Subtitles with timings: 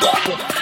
[0.00, 0.55] Fuck.